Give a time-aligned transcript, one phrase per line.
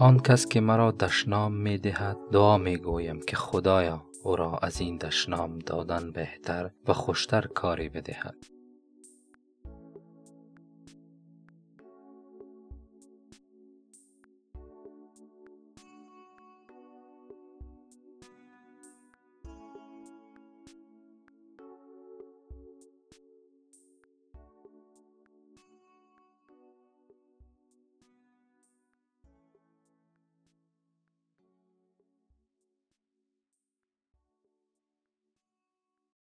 [0.00, 4.80] آن کس که مرا دشنام می دهد دعا می گویم که خدایا او را از
[4.80, 8.36] این دشنام دادن بهتر و خوشتر کاری بدهد.